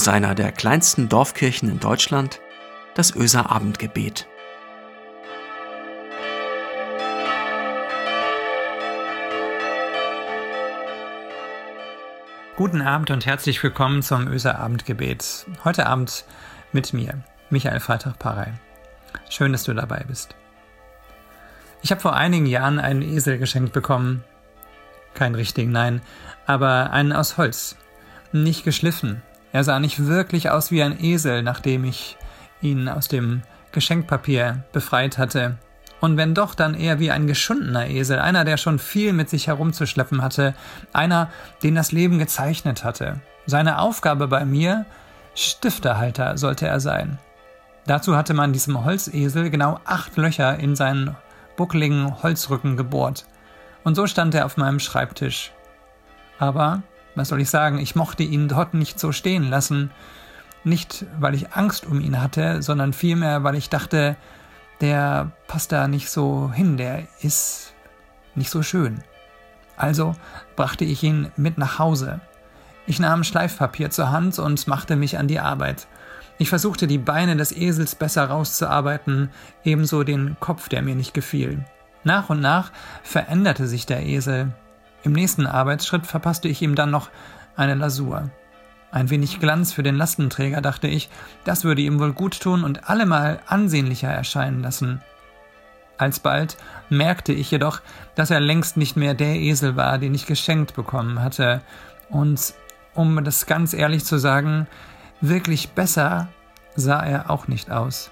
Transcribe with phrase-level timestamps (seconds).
[0.00, 2.40] aus einer der kleinsten Dorfkirchen in Deutschland,
[2.94, 4.26] das Öser Abendgebet.
[12.56, 15.44] Guten Abend und herzlich willkommen zum Öser Abendgebet.
[15.64, 16.24] Heute Abend
[16.72, 18.54] mit mir, Michael Freitag-Parei.
[19.28, 20.34] Schön, dass du dabei bist.
[21.82, 24.24] Ich habe vor einigen Jahren einen Esel geschenkt bekommen.
[25.12, 26.00] Kein richtigen, nein,
[26.46, 27.76] aber einen aus Holz.
[28.32, 29.20] Nicht geschliffen.
[29.52, 32.16] Er sah nicht wirklich aus wie ein Esel, nachdem ich
[32.60, 33.42] ihn aus dem
[33.72, 35.58] Geschenkpapier befreit hatte.
[36.00, 39.48] Und wenn doch, dann eher wie ein geschundener Esel, einer, der schon viel mit sich
[39.48, 40.54] herumzuschleppen hatte,
[40.92, 41.30] einer,
[41.62, 43.20] den das Leben gezeichnet hatte.
[43.46, 44.86] Seine Aufgabe bei mir,
[45.34, 47.18] Stifterhalter sollte er sein.
[47.86, 51.16] Dazu hatte man diesem Holzesel genau acht Löcher in seinen
[51.56, 53.26] buckligen Holzrücken gebohrt.
[53.84, 55.52] Und so stand er auf meinem Schreibtisch.
[56.38, 56.82] Aber,
[57.14, 59.90] was soll ich sagen, ich mochte ihn dort nicht so stehen lassen.
[60.62, 64.16] Nicht, weil ich Angst um ihn hatte, sondern vielmehr, weil ich dachte,
[64.80, 67.72] der passt da nicht so hin, der ist
[68.34, 69.02] nicht so schön.
[69.76, 70.14] Also
[70.56, 72.20] brachte ich ihn mit nach Hause.
[72.86, 75.86] Ich nahm Schleifpapier zur Hand und machte mich an die Arbeit.
[76.38, 79.30] Ich versuchte die Beine des Esels besser rauszuarbeiten,
[79.64, 81.64] ebenso den Kopf, der mir nicht gefiel.
[82.02, 84.52] Nach und nach veränderte sich der Esel.
[85.02, 87.10] Im nächsten Arbeitsschritt verpasste ich ihm dann noch
[87.56, 88.30] eine Lasur.
[88.92, 91.08] Ein wenig Glanz für den Lastenträger, dachte ich,
[91.44, 95.00] das würde ihm wohl gut tun und allemal ansehnlicher erscheinen lassen.
[95.96, 96.56] Alsbald
[96.88, 97.80] merkte ich jedoch,
[98.14, 101.60] dass er längst nicht mehr der Esel war, den ich geschenkt bekommen hatte,
[102.08, 102.54] und
[102.94, 104.66] um das ganz ehrlich zu sagen,
[105.22, 106.28] Wirklich besser
[106.76, 108.10] sah er auch nicht aus.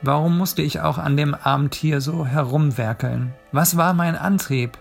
[0.00, 3.34] Warum musste ich auch an dem armen Tier so herumwerkeln?
[3.50, 4.78] Was war mein Antrieb?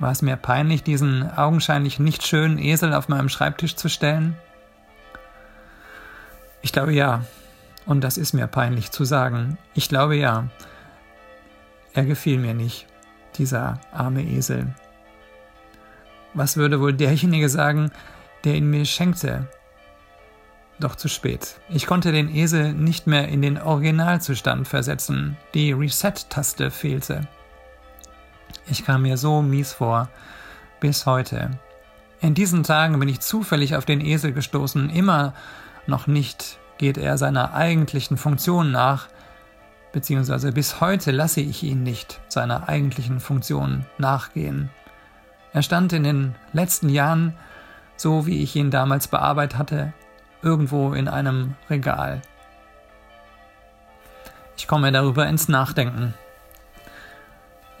[0.00, 4.34] War es mir peinlich, diesen augenscheinlich nicht schönen Esel auf meinem Schreibtisch zu stellen?
[6.62, 7.24] Ich glaube ja.
[7.84, 9.58] Und das ist mir peinlich zu sagen.
[9.74, 10.48] Ich glaube ja.
[11.92, 12.86] Er gefiel mir nicht,
[13.36, 14.74] dieser arme Esel.
[16.32, 17.90] Was würde wohl derjenige sagen,
[18.44, 19.48] der ihn mir schenkte.
[20.78, 21.56] Doch zu spät.
[21.68, 25.36] Ich konnte den Esel nicht mehr in den Originalzustand versetzen.
[25.52, 27.28] Die Reset-Taste fehlte.
[28.68, 30.08] Ich kam mir so mies vor.
[30.80, 31.50] Bis heute.
[32.20, 34.90] In diesen Tagen bin ich zufällig auf den Esel gestoßen.
[34.90, 35.34] Immer
[35.86, 39.08] noch nicht geht er seiner eigentlichen Funktion nach,
[39.92, 44.70] beziehungsweise bis heute lasse ich ihn nicht seiner eigentlichen Funktion nachgehen.
[45.52, 47.34] Er stand in den letzten Jahren
[48.00, 49.92] so wie ich ihn damals bearbeitet hatte,
[50.40, 52.22] irgendwo in einem Regal.
[54.56, 56.14] Ich komme darüber ins Nachdenken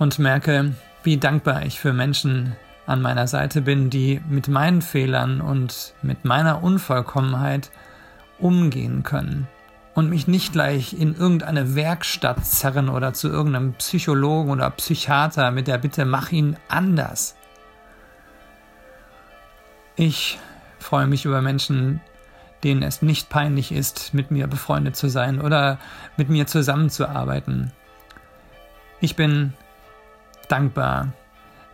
[0.00, 0.72] und merke,
[1.02, 2.56] wie dankbar ich für Menschen
[2.86, 7.70] an meiner Seite bin, die mit meinen Fehlern und mit meiner Unvollkommenheit
[8.38, 9.46] umgehen können
[9.94, 15.68] und mich nicht gleich in irgendeine Werkstatt zerren oder zu irgendeinem Psychologen oder Psychiater mit
[15.68, 17.36] der Bitte, mach ihn anders.
[19.96, 20.38] Ich
[20.78, 22.00] freue mich über Menschen,
[22.64, 25.78] denen es nicht peinlich ist, mit mir befreundet zu sein oder
[26.16, 27.70] mit mir zusammenzuarbeiten.
[29.02, 29.52] Ich bin
[30.50, 31.12] dankbar.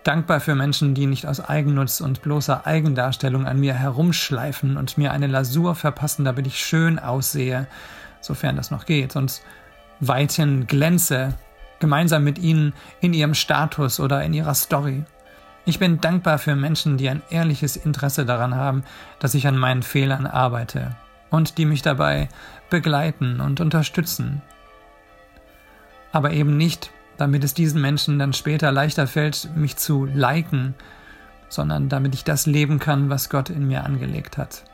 [0.05, 5.13] Dankbar für Menschen, die nicht aus Eigennutz und bloßer Eigendarstellung an mir herumschleifen und mir
[5.13, 7.67] eine Lasur verpassen, damit ich schön aussehe,
[8.21, 9.43] sofern das noch geht, und
[9.99, 11.35] weithin glänze,
[11.81, 15.05] gemeinsam mit ihnen in ihrem Status oder in ihrer Story.
[15.65, 18.85] Ich bin dankbar für Menschen, die ein ehrliches Interesse daran haben,
[19.19, 20.95] dass ich an meinen Fehlern arbeite
[21.31, 22.29] und die mich dabei
[22.71, 24.43] begleiten und unterstützen.
[26.13, 30.75] Aber eben nicht, damit es diesen Menschen dann später leichter fällt, mich zu liken,
[31.49, 34.65] sondern damit ich das leben kann, was Gott in mir angelegt hat.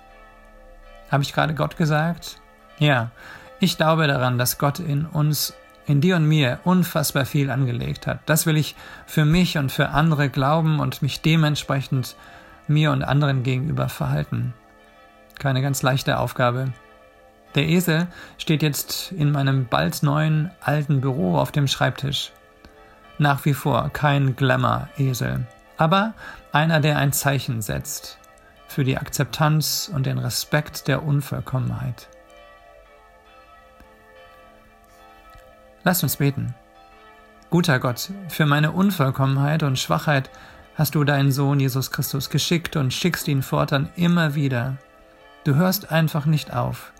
[1.10, 2.40] Habe ich gerade Gott gesagt?
[2.78, 3.10] Ja,
[3.60, 5.54] ich glaube daran, dass Gott in uns
[5.86, 8.20] in dir und mir unfassbar viel angelegt hat.
[8.26, 8.76] Das will ich
[9.06, 12.16] für mich und für andere glauben und mich dementsprechend
[12.68, 14.54] mir und anderen gegenüber verhalten.
[15.38, 16.72] Keine ganz leichte Aufgabe.
[17.54, 18.06] Der Esel
[18.38, 22.32] steht jetzt in meinem bald neuen alten Büro auf dem Schreibtisch.
[23.18, 25.46] Nach wie vor kein Glamour-Esel,
[25.76, 26.14] aber
[26.50, 28.18] einer, der ein Zeichen setzt
[28.68, 32.08] für die Akzeptanz und den Respekt der Unvollkommenheit.
[35.84, 36.54] Lasst uns beten.
[37.50, 40.30] Guter Gott, für meine Unvollkommenheit und Schwachheit
[40.74, 44.78] hast du deinen Sohn Jesus Christus geschickt und schickst ihn fortan immer wieder.
[45.44, 46.92] Du hörst einfach nicht auf.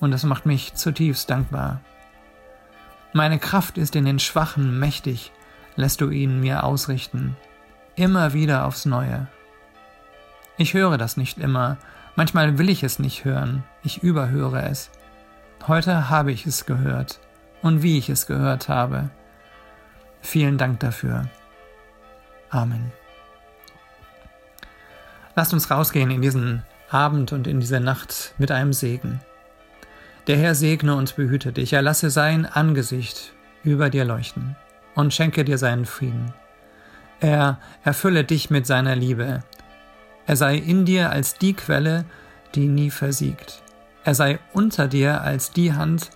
[0.00, 1.80] Und das macht mich zutiefst dankbar.
[3.12, 5.32] Meine Kraft ist in den Schwachen mächtig,
[5.76, 7.36] lässt du ihn mir ausrichten,
[7.96, 9.26] immer wieder aufs Neue.
[10.56, 11.78] Ich höre das nicht immer.
[12.16, 13.62] Manchmal will ich es nicht hören.
[13.84, 14.90] Ich überhöre es.
[15.68, 17.20] Heute habe ich es gehört.
[17.62, 19.10] Und wie ich es gehört habe.
[20.20, 21.28] Vielen Dank dafür.
[22.50, 22.92] Amen.
[25.36, 29.20] Lasst uns rausgehen in diesen Abend und in diese Nacht mit einem Segen.
[30.28, 33.32] Der Herr segne und behüte dich, er lasse sein Angesicht
[33.64, 34.56] über dir leuchten
[34.94, 36.34] und schenke dir seinen Frieden.
[37.18, 39.42] Er erfülle dich mit seiner Liebe.
[40.26, 42.04] Er sei in dir als die Quelle,
[42.54, 43.62] die nie versiegt.
[44.04, 46.10] Er sei unter dir als die Hand,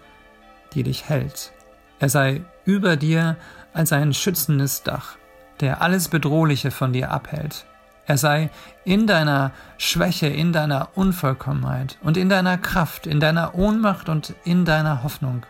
[0.75, 1.53] die dich hält.
[1.99, 3.37] Er sei über dir
[3.73, 5.17] als ein schützendes Dach,
[5.61, 7.64] der alles Bedrohliche von dir abhält.
[8.06, 8.50] Er sei
[8.84, 14.64] in deiner Schwäche, in deiner Unvollkommenheit und in deiner Kraft, in deiner Ohnmacht und in
[14.64, 15.46] deiner Hoffnung.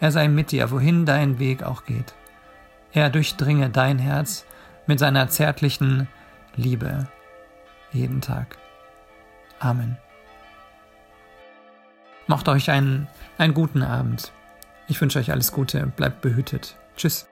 [0.00, 2.14] Er sei mit dir, wohin dein Weg auch geht.
[2.92, 4.44] Er durchdringe dein Herz
[4.86, 6.08] mit seiner zärtlichen
[6.56, 7.06] Liebe
[7.92, 8.58] jeden Tag.
[9.60, 9.96] Amen.
[12.26, 13.06] Macht euch einen,
[13.38, 14.32] einen guten Abend.
[14.88, 16.76] Ich wünsche euch alles Gute, bleibt behütet.
[16.96, 17.31] Tschüss.